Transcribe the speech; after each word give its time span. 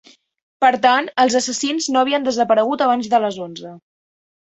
Per 0.63 0.71
tant, 0.85 1.09
els 1.25 1.37
assassins 1.41 1.91
no 1.97 2.03
havien 2.03 2.27
desaparegut 2.31 2.87
abans 2.89 3.15
de 3.15 3.25
les 3.29 3.43
onze. 3.49 3.81